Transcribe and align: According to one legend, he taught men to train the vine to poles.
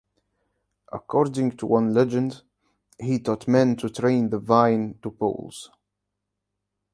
According 0.91 1.57
to 1.57 1.67
one 1.67 1.93
legend, 1.93 2.41
he 2.99 3.19
taught 3.19 3.47
men 3.47 3.75
to 3.75 3.87
train 3.91 4.31
the 4.31 4.39
vine 4.39 4.97
to 5.03 5.11
poles. 5.11 5.69